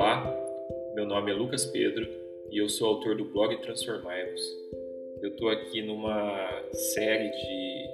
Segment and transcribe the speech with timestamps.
[0.00, 0.32] Olá,
[0.94, 2.08] meu nome é Lucas Pedro
[2.52, 4.40] e eu sou autor do blog Transformai-vos.
[5.20, 6.62] Eu estou aqui numa
[6.94, 7.84] série de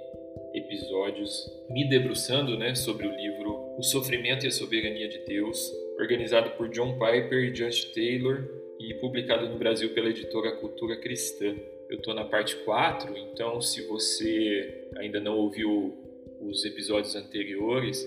[0.52, 6.50] episódios me debruçando né, sobre o livro O Sofrimento e a Soberania de Deus, organizado
[6.58, 11.56] por John Piper e Josh Taylor e publicado no Brasil pela editora Cultura Cristã.
[11.88, 15.96] Eu estou na parte 4, então se você ainda não ouviu
[16.42, 18.06] os episódios anteriores,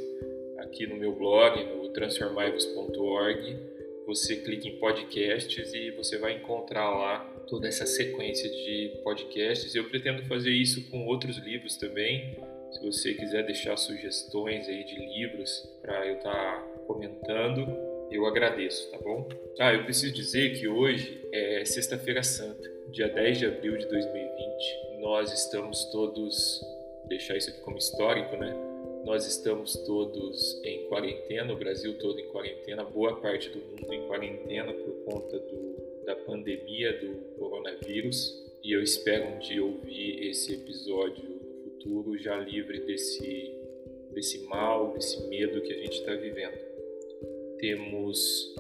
[0.60, 3.77] aqui no meu blog, no transformaivos.org,
[4.08, 9.76] você clica em podcasts e você vai encontrar lá toda essa sequência de podcasts.
[9.76, 12.38] Eu pretendo fazer isso com outros livros também.
[12.72, 17.68] Se você quiser deixar sugestões aí de livros para eu estar tá comentando,
[18.10, 19.28] eu agradeço, tá bom?
[19.60, 25.02] Ah, eu preciso dizer que hoje é Sexta-feira Santa, dia 10 de abril de 2020.
[25.02, 26.62] Nós estamos todos,
[27.10, 28.77] deixar isso aqui como histórico, né?
[29.08, 34.06] Nós estamos todos em quarentena, o Brasil todo em quarentena, boa parte do mundo em
[34.06, 38.38] quarentena por conta do, da pandemia do coronavírus.
[38.62, 43.56] E eu espero um dia ouvir esse episódio no futuro já livre desse,
[44.12, 46.58] desse mal, desse medo que a gente está vivendo.
[47.60, 48.54] Temos,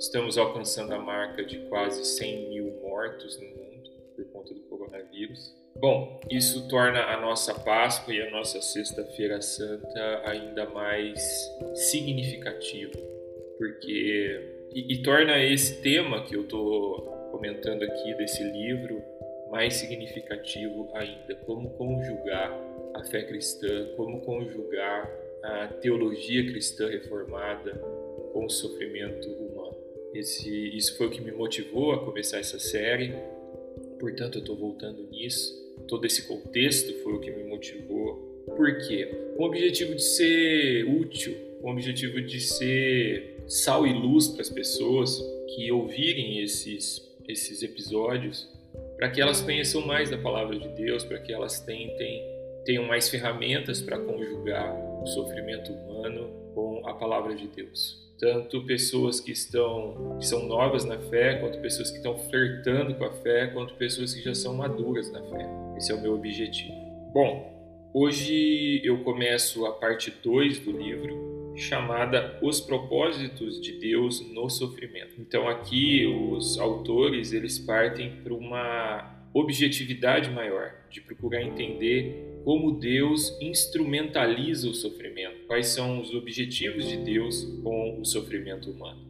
[0.00, 3.81] estamos alcançando a marca de quase 100 mil mortos no mundo
[4.24, 5.54] por conta do coronavírus.
[5.76, 11.20] Bom, isso torna a nossa Páscoa e a nossa Sexta-feira Santa ainda mais
[11.74, 12.92] significativo,
[13.58, 19.02] porque e, e, torna esse tema que eu estou comentando aqui desse livro
[19.50, 22.50] mais significativo ainda, como conjugar
[22.94, 25.10] a fé cristã, como conjugar
[25.42, 27.72] a teologia cristã reformada
[28.32, 29.76] com o sofrimento humano.
[30.14, 33.14] Esse, isso foi o que me motivou a começar essa série,
[34.02, 38.16] portanto eu estou voltando nisso todo esse contexto foi o que me motivou.
[38.56, 39.06] Por quê?
[39.36, 44.42] Com o objetivo de ser útil, com o objetivo de ser sal e luz para
[44.42, 45.22] as pessoas
[45.54, 48.48] que ouvirem esses, esses episódios,
[48.96, 52.30] para que elas conheçam mais da palavra de Deus, para que elas tentem
[52.64, 54.72] tenham mais ferramentas para conjugar
[55.02, 60.84] o sofrimento humano com a palavra de Deus tanto pessoas que estão que são novas
[60.84, 64.54] na fé, quanto pessoas que estão flertando com a fé, quanto pessoas que já são
[64.54, 65.44] maduras na fé.
[65.76, 66.72] Esse é o meu objetivo.
[67.12, 74.48] Bom, hoje eu começo a parte 2 do livro, chamada Os propósitos de Deus no
[74.48, 75.14] sofrimento.
[75.18, 83.36] Então aqui os autores, eles partem para uma objetividade maior, de procurar entender como Deus
[83.40, 89.02] instrumentaliza o sofrimento, quais são os objetivos de Deus com o sofrimento humano.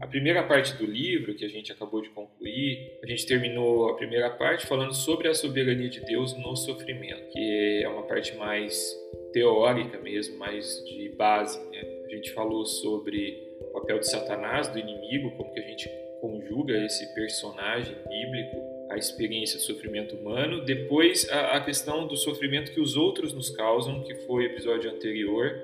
[0.00, 3.96] A primeira parte do livro, que a gente acabou de concluir, a gente terminou a
[3.96, 8.96] primeira parte falando sobre a soberania de Deus no sofrimento, que é uma parte mais
[9.32, 11.58] teórica mesmo, mais de base.
[11.70, 11.82] Né?
[12.06, 16.84] A gente falou sobre o papel de Satanás, do inimigo, como que a gente conjuga
[16.84, 22.80] esse personagem bíblico a experiência do sofrimento humano, depois a, a, questão do sofrimento que
[22.80, 25.60] os outros nos causam, que foi o episódio anterior,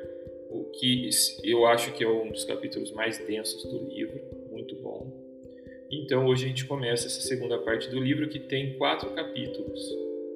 [0.50, 1.08] o que
[1.44, 4.20] eu acho que é um dos capítulos mais densos do livro,
[4.50, 5.12] muito bom.
[5.90, 9.80] Então hoje a gente começa essa segunda parte do livro que tem quatro capítulos,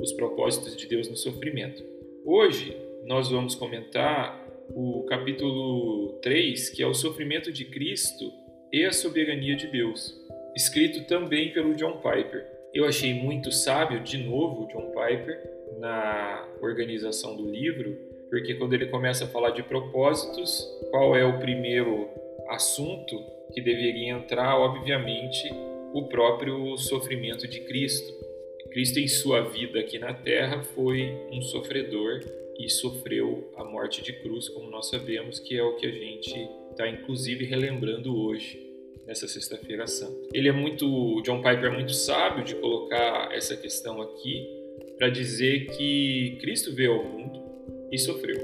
[0.00, 1.83] os propósitos de Deus no sofrimento.
[2.25, 8.33] Hoje nós vamos comentar o capítulo 3, que é o sofrimento de Cristo
[8.73, 10.21] e a soberania de Deus,
[10.56, 12.53] escrito também pelo John Piper.
[12.75, 15.41] Eu achei muito sábio, de novo, John Piper,
[15.79, 17.97] na organização do livro,
[18.29, 22.09] porque quando ele começa a falar de propósitos, qual é o primeiro
[22.49, 23.17] assunto
[23.53, 24.59] que deveria entrar?
[24.59, 25.49] Obviamente,
[25.93, 28.12] o próprio sofrimento de Cristo.
[28.73, 32.23] Cristo, em sua vida aqui na terra, foi um sofredor
[32.59, 36.49] e sofreu a morte de cruz, como nós sabemos, que é o que a gente
[36.73, 38.74] está, inclusive, relembrando hoje
[39.06, 40.28] nessa Sexta-feira Santa.
[40.32, 44.48] Ele é muito, John Piper é muito sábio de colocar essa questão aqui
[44.97, 47.43] para dizer que Cristo veio ao mundo
[47.91, 48.38] e sofreu.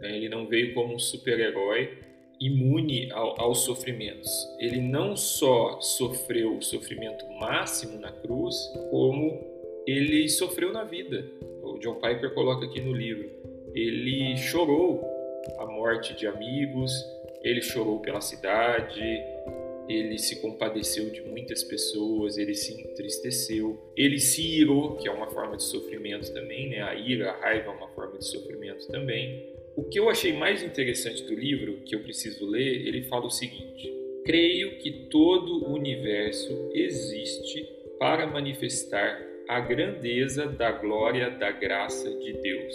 [0.00, 0.16] Né?
[0.16, 1.98] Ele não veio como um super-herói
[2.40, 4.30] imune ao, aos sofrimentos.
[4.58, 8.56] Ele não só sofreu o sofrimento máximo na cruz,
[8.90, 9.40] como
[9.86, 11.24] ele sofreu na vida.
[11.62, 13.30] O John Piper coloca aqui no livro.
[13.74, 15.02] Ele chorou
[15.58, 16.92] a morte de amigos,
[17.42, 19.02] ele chorou pela cidade,
[19.88, 25.28] ele se compadeceu de muitas pessoas, ele se entristeceu, ele se irou, que é uma
[25.28, 26.82] forma de sofrimento também, né?
[26.82, 29.52] A ira, a raiva é uma forma de sofrimento também.
[29.74, 33.30] O que eu achei mais interessante do livro, que eu preciso ler, ele fala o
[33.30, 33.90] seguinte:
[34.24, 37.64] Creio que todo o universo existe
[37.98, 42.74] para manifestar a grandeza da glória da graça de Deus.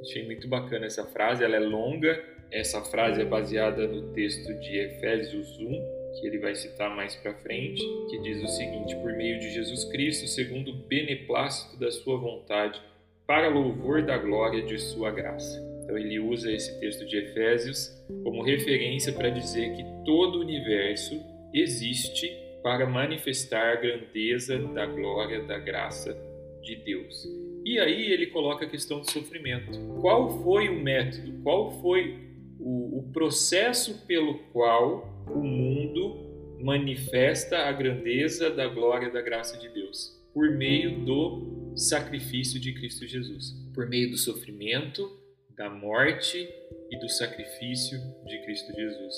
[0.00, 2.22] Achei muito bacana essa frase, ela é longa.
[2.50, 7.34] Essa frase é baseada no texto de Efésios 1, que ele vai citar mais para
[7.34, 12.16] frente, que diz o seguinte: por meio de Jesus Cristo, segundo o beneplácito da sua
[12.16, 12.80] vontade,
[13.26, 15.60] para louvor da glória de sua graça.
[15.82, 17.90] Então ele usa esse texto de Efésios
[18.22, 21.20] como referência para dizer que todo o universo
[21.52, 22.30] existe
[22.62, 26.16] para manifestar a grandeza da glória da graça
[26.62, 27.26] de Deus.
[27.64, 29.70] E aí ele coloca a questão do sofrimento.
[30.00, 31.32] Qual foi o método?
[31.42, 32.31] Qual foi
[32.64, 39.68] o, o processo pelo qual o mundo manifesta a grandeza da glória da graça de
[39.68, 40.20] Deus?
[40.32, 45.10] Por meio do sacrifício de Cristo Jesus, por meio do sofrimento,
[45.56, 46.48] da morte
[46.90, 49.14] e do sacrifício de Cristo Jesus.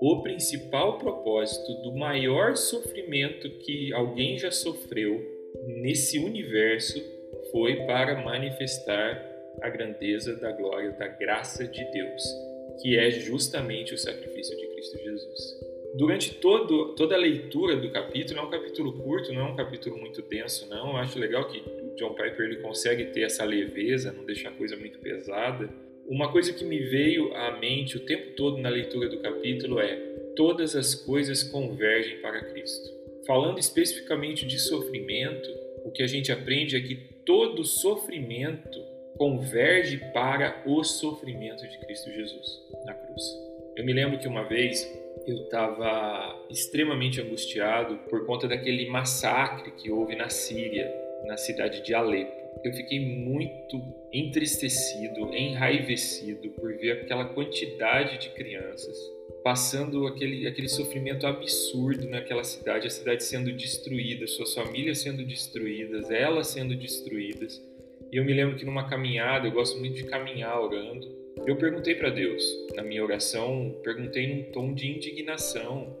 [0.00, 5.20] O principal propósito do maior sofrimento que alguém já sofreu
[5.66, 7.00] nesse universo
[7.52, 9.30] foi para manifestar
[9.62, 12.22] a grandeza da glória, da graça de Deus,
[12.80, 15.60] que é justamente o sacrifício de Cristo Jesus.
[15.94, 19.98] Durante todo, toda a leitura do capítulo, é um capítulo curto, não é um capítulo
[19.98, 20.92] muito denso, não.
[20.92, 24.52] Eu acho legal que o John Piper ele consegue ter essa leveza, não deixar a
[24.52, 25.68] coisa muito pesada.
[26.08, 29.96] Uma coisa que me veio à mente o tempo todo na leitura do capítulo é:
[30.34, 32.90] todas as coisas convergem para Cristo.
[33.26, 35.48] Falando especificamente de sofrimento,
[35.84, 38.80] o que a gente aprende é que todo sofrimento
[39.16, 43.22] converge para o sofrimento de Cristo Jesus na cruz.
[43.76, 44.86] Eu me lembro que uma vez
[45.26, 50.92] eu estava extremamente angustiado por conta daquele massacre que houve na Síria,
[51.26, 52.42] na cidade de Alepo.
[52.64, 53.82] Eu fiquei muito
[54.12, 58.96] entristecido, enraivecido por ver aquela quantidade de crianças
[59.42, 66.10] passando aquele, aquele sofrimento absurdo naquela cidade, a cidade sendo destruída, suas famílias sendo destruídas,
[66.10, 67.60] elas sendo destruídas.
[68.12, 71.08] E eu me lembro que numa caminhada, eu gosto muito de caminhar orando,
[71.46, 72.44] eu perguntei para Deus,
[72.76, 75.96] na minha oração, perguntei num tom de indignação,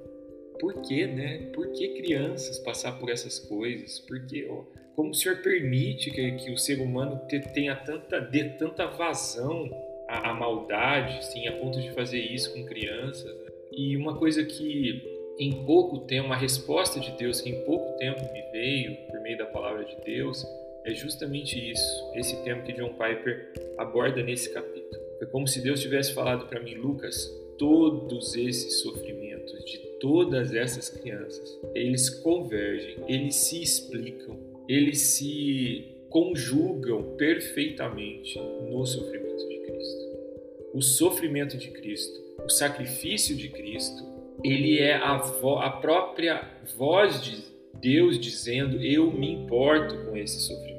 [0.60, 1.50] por que, né?
[1.54, 3.98] Por que crianças passar por essas coisas?
[4.00, 4.46] Por que,
[4.94, 7.18] como o Senhor permite que, que o ser humano
[7.54, 9.70] tenha tanta, dê tanta vazão
[10.06, 13.34] à, à maldade, sim, a ponto de fazer isso com crianças?
[13.72, 15.02] E uma coisa que
[15.38, 19.38] em pouco tempo, uma resposta de Deus que em pouco tempo me veio por meio
[19.38, 20.46] da palavra de Deus,
[20.84, 25.00] é justamente isso, esse tema que John Piper aborda nesse capítulo.
[25.20, 30.90] É como se Deus tivesse falado para mim, Lucas, todos esses sofrimentos de todas essas
[30.90, 34.36] crianças, eles convergem, eles se explicam,
[34.68, 38.38] eles se conjugam perfeitamente
[38.68, 40.12] no sofrimento de Cristo.
[40.74, 44.02] O sofrimento de Cristo, o sacrifício de Cristo,
[44.42, 47.44] ele é a, vo a própria voz de
[47.74, 50.71] Deus dizendo: Eu me importo com esses sofrimentos,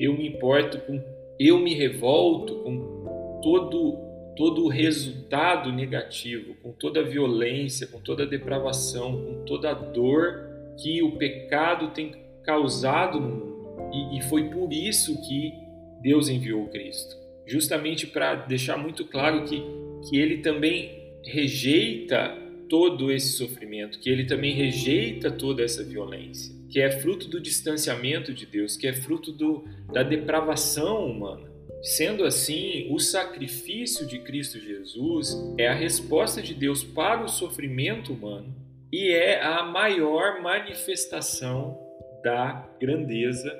[0.00, 1.00] eu me importo com,
[1.38, 8.22] eu me revolto com todo todo o resultado negativo, com toda a violência, com toda
[8.22, 10.48] a depravação, com toda a dor
[10.82, 13.90] que o pecado tem causado no mundo.
[13.92, 15.52] E, e foi por isso que
[16.00, 19.62] Deus enviou Cristo, justamente para deixar muito claro que,
[20.08, 22.34] que Ele também rejeita
[22.66, 28.32] todo esse sofrimento, que Ele também rejeita toda essa violência, que é fruto do distanciamento
[28.32, 31.50] de Deus, que é fruto do, da depravação humana.
[31.82, 38.12] Sendo assim, o sacrifício de Cristo Jesus é a resposta de Deus para o sofrimento
[38.12, 38.54] humano
[38.92, 41.78] e é a maior manifestação
[42.22, 43.50] da grandeza,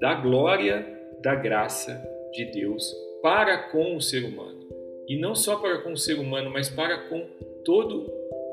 [0.00, 0.86] da glória,
[1.22, 2.84] da graça de Deus
[3.22, 4.60] para com o ser humano.
[5.08, 7.26] E não só para com o ser humano, mas para com
[7.64, 8.06] todo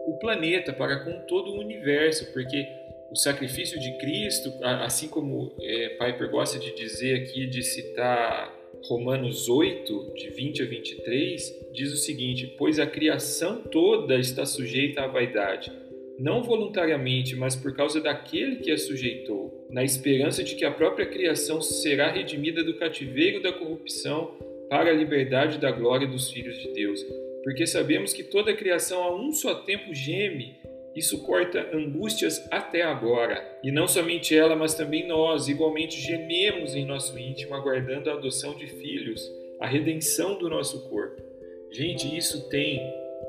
[0.08, 2.66] o planeta, para com todo o universo, porque
[3.12, 9.50] o sacrifício de Cristo, assim como é, Piper gosta de dizer aqui, de citar Romanos
[9.50, 15.08] 8, de 20 a 23, diz o seguinte: Pois a criação toda está sujeita à
[15.08, 15.72] vaidade,
[16.20, 21.06] não voluntariamente, mas por causa daquele que a sujeitou, na esperança de que a própria
[21.06, 24.36] criação será redimida do cativeiro da corrupção
[24.70, 27.06] para a liberdade da glória dos filhos de Deus.
[27.44, 30.56] Porque sabemos que toda a criação a um só tempo geme
[30.98, 33.60] e suporta angústias até agora.
[33.64, 38.56] E não somente ela, mas também nós, igualmente gememos em nosso íntimo, aguardando a adoção
[38.56, 41.22] de filhos, a redenção do nosso corpo.
[41.72, 42.82] Gente, isso tem,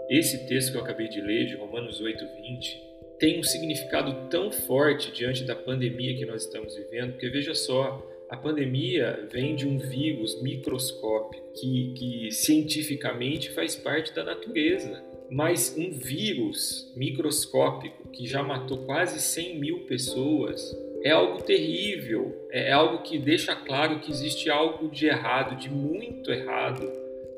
[0.09, 2.83] esse texto que eu acabei de ler, de Romanos 8, 20,
[3.19, 8.03] tem um significado tão forte diante da pandemia que nós estamos vivendo, porque veja só,
[8.31, 15.03] a pandemia vem de um vírus microscópico que, que cientificamente faz parte da natureza.
[15.31, 22.73] Mas um vírus microscópico que já matou quase 100 mil pessoas é algo terrível, é
[22.73, 26.91] algo que deixa claro que existe algo de errado, de muito errado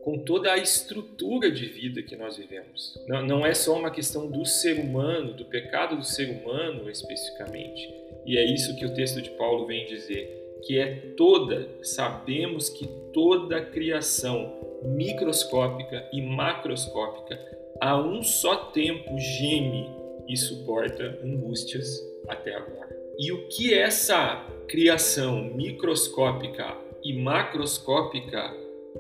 [0.03, 2.99] com toda a estrutura de vida que nós vivemos.
[3.07, 7.89] Não, não é só uma questão do ser humano, do pecado do ser humano especificamente.
[8.25, 12.87] E é isso que o texto de Paulo vem dizer, que é toda, sabemos que
[13.13, 17.39] toda a criação microscópica e macroscópica
[17.81, 19.89] a um só tempo geme
[20.29, 22.89] e suporta angústias até agora.
[23.19, 28.55] E o que essa criação microscópica e macroscópica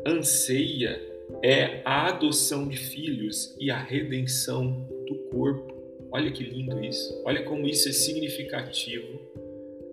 [0.07, 1.01] anseia
[1.43, 5.73] é a adoção de filhos e a redenção do corpo.
[6.13, 7.23] Olha que lindo isso.
[7.25, 9.21] Olha como isso é significativo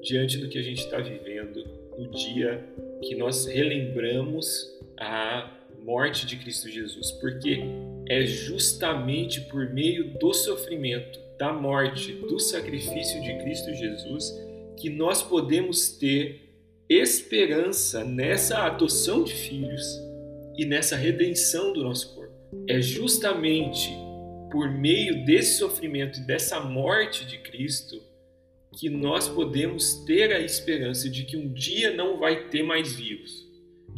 [0.01, 1.63] diante do que a gente está vivendo
[1.97, 2.63] no dia
[3.01, 5.56] que nós relembramos a
[5.87, 7.61] morte de Cristo Jesus, porque
[8.09, 14.33] é justamente por meio do sofrimento, da morte, do sacrifício de Cristo Jesus
[14.75, 16.41] que nós podemos ter
[16.89, 19.81] esperança nessa adoção de filhos
[20.57, 22.33] e nessa redenção do nosso corpo.
[22.67, 23.89] É justamente
[24.51, 28.01] por meio desse sofrimento e dessa morte de Cristo
[28.77, 33.46] que nós podemos ter a esperança de que um dia não vai ter mais vivos,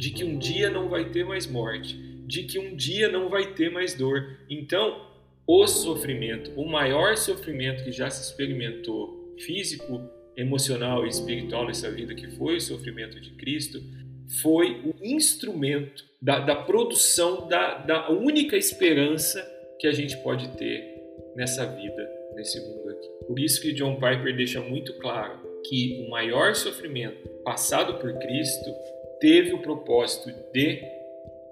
[0.00, 1.94] de que um dia não vai ter mais morte,
[2.26, 4.38] de que um dia não vai ter mais dor.
[4.48, 5.06] Então,
[5.46, 10.00] o sofrimento, o maior sofrimento que já se experimentou, físico,
[10.34, 13.82] emocional e espiritual nessa vida, que foi o sofrimento de Cristo,
[14.40, 19.46] foi o instrumento da, da produção da, da única esperança
[19.78, 20.82] que a gente pode ter
[21.36, 23.08] nessa vida, nesse mundo aqui.
[23.26, 28.70] Por isso que John Piper deixa muito claro que o maior sofrimento passado por Cristo
[29.20, 30.82] teve o propósito de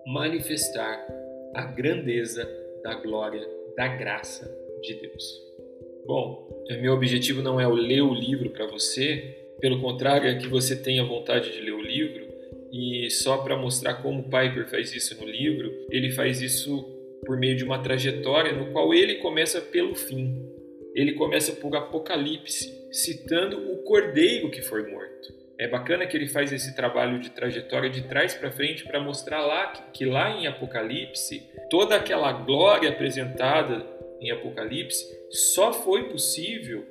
[0.06, 1.06] manifestar
[1.54, 2.48] a grandeza
[2.82, 3.46] da glória,
[3.76, 4.50] da graça
[4.82, 5.48] de Deus.
[6.06, 10.76] Bom, meu objetivo não é ler o livro para você, pelo contrário, é que você
[10.76, 12.26] tenha vontade de ler o livro.
[12.72, 16.82] E só para mostrar como Piper faz isso no livro, ele faz isso
[17.26, 20.42] por meio de uma trajetória no qual ele começa pelo fim.
[20.94, 25.37] Ele começa por Apocalipse, citando o cordeiro que foi morto.
[25.58, 29.44] É bacana que ele faz esse trabalho de trajetória de trás para frente para mostrar
[29.44, 33.84] lá que, que lá em Apocalipse toda aquela glória apresentada
[34.20, 36.86] em Apocalipse só foi possível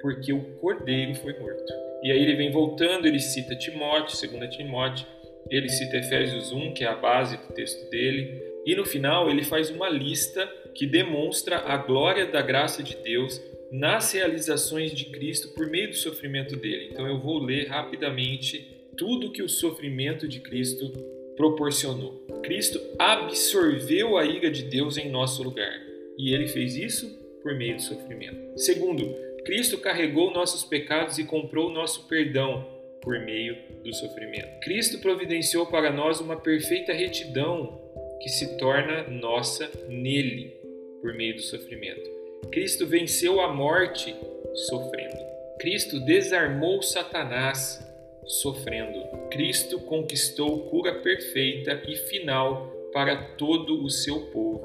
[0.00, 1.72] porque o cordeiro foi morto.
[2.02, 5.06] E aí ele vem voltando, ele cita Timóteo, 2 Timóteo,
[5.50, 9.42] ele cita Efésios 1, que é a base do texto dele, e no final ele
[9.42, 15.48] faz uma lista que demonstra a glória da graça de Deus nas realizações de Cristo
[15.54, 16.88] por meio do sofrimento dele.
[16.90, 20.90] Então eu vou ler rapidamente tudo que o sofrimento de Cristo
[21.36, 22.24] proporcionou.
[22.42, 25.80] Cristo absorveu a ira de Deus em nosso lugar,
[26.16, 27.06] e ele fez isso
[27.42, 28.58] por meio do sofrimento.
[28.58, 32.66] Segundo, Cristo carregou nossos pecados e comprou nosso perdão
[33.02, 34.60] por meio do sofrimento.
[34.60, 37.80] Cristo providenciou para nós uma perfeita retidão
[38.20, 40.56] que se torna nossa nele
[41.00, 42.15] por meio do sofrimento.
[42.50, 44.14] Cristo venceu a morte
[44.54, 45.16] sofrendo.
[45.58, 47.84] Cristo desarmou Satanás
[48.24, 49.28] sofrendo.
[49.30, 54.58] Cristo conquistou cura perfeita e final para todo o seu povo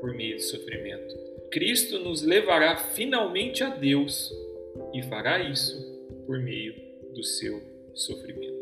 [0.00, 1.14] por meio do sofrimento.
[1.50, 4.32] Cristo nos levará finalmente a Deus
[4.94, 5.76] e fará isso
[6.26, 6.74] por meio
[7.14, 7.60] do seu
[7.94, 8.52] sofrimento.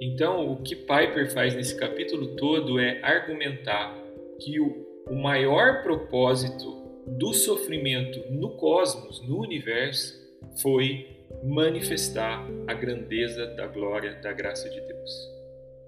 [0.00, 3.96] Então, o que Piper faz nesse capítulo todo é argumentar
[4.40, 10.20] que o, o maior propósito do sofrimento no cosmos, no universo,
[10.60, 11.08] foi
[11.44, 15.30] manifestar a grandeza da glória da graça de Deus.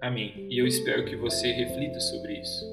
[0.01, 0.47] Amém.
[0.51, 2.65] E eu espero que você reflita sobre isso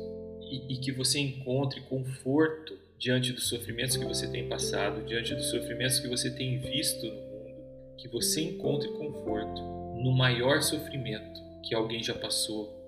[0.41, 5.49] e, e que você encontre conforto diante dos sofrimentos que você tem passado, diante dos
[5.49, 9.61] sofrimentos que você tem visto no mundo, que você encontre conforto
[10.03, 12.80] no maior sofrimento que alguém já passou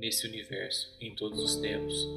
[0.00, 2.08] nesse universo em todos os tempos,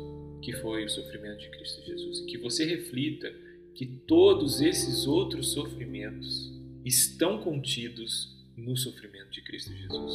[0.42, 2.20] que foi o sofrimento de Cristo Jesus.
[2.20, 3.32] E que você reflita
[3.76, 6.52] que todos esses outros sofrimentos
[6.86, 10.14] estão contidos no sofrimento de Cristo Jesus.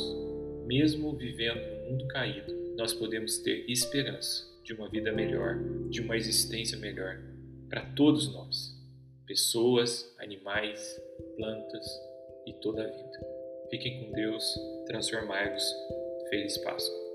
[0.67, 5.59] Mesmo vivendo num mundo caído, nós podemos ter esperança de uma vida melhor,
[5.91, 7.21] de uma existência melhor
[7.69, 8.75] para todos nós,
[9.27, 11.01] pessoas, animais,
[11.37, 11.87] plantas
[12.47, 13.21] e toda a vida.
[13.71, 14.45] Fiquem com Deus,
[14.87, 15.65] transformai-vos.
[16.31, 17.08] Feliz Páscoa.